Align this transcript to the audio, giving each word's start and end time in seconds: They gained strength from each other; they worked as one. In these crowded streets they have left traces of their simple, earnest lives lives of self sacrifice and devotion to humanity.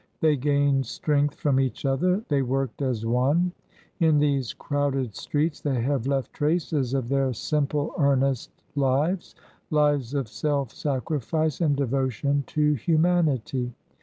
They 0.19 0.35
gained 0.35 0.87
strength 0.87 1.35
from 1.35 1.59
each 1.59 1.85
other; 1.85 2.23
they 2.27 2.41
worked 2.41 2.81
as 2.81 3.05
one. 3.05 3.51
In 3.99 4.17
these 4.17 4.51
crowded 4.51 5.15
streets 5.15 5.61
they 5.61 5.79
have 5.83 6.07
left 6.07 6.33
traces 6.33 6.95
of 6.95 7.07
their 7.07 7.33
simple, 7.33 7.93
earnest 7.99 8.49
lives 8.73 9.35
lives 9.69 10.15
of 10.15 10.27
self 10.27 10.71
sacrifice 10.71 11.61
and 11.61 11.75
devotion 11.75 12.43
to 12.47 12.73
humanity. 12.73 13.75